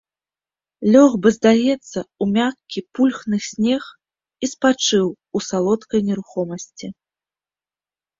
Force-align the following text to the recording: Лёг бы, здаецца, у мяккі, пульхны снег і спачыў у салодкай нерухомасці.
Лёг 0.93 1.13
бы, 1.25 1.31
здаецца, 1.35 1.99
у 2.25 2.27
мяккі, 2.37 2.79
пульхны 2.99 3.37
снег 3.49 3.83
і 4.47 4.49
спачыў 4.53 5.05
у 5.09 5.37
салодкай 5.49 5.99
нерухомасці. 6.09 6.87